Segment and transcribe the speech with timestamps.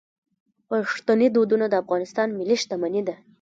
[0.69, 3.15] پښتني دودونه د افغانستان ملي شتمني ده.